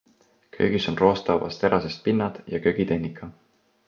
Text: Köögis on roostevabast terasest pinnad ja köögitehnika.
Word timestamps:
Köögis 0.55 0.87
on 0.91 0.97
roostevabast 1.01 1.59
terasest 1.63 2.01
pinnad 2.07 2.39
ja 2.47 2.61
köögitehnika. 2.65 3.29